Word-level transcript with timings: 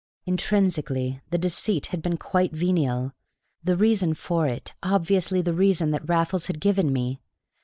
Intrinsically 0.25 1.21
the 1.29 1.37
deceit 1.37 1.85
had 1.93 2.01
been 2.01 2.17
quite 2.17 2.53
venial, 2.53 3.13
the 3.63 3.77
reason 3.77 4.15
for 4.15 4.47
it 4.47 4.73
obviously 4.81 5.43
the 5.43 5.53
reason 5.53 5.91
that 5.91 6.09
Raffles 6.09 6.47
had 6.47 6.59
given 6.59 6.91
me. 6.91 7.21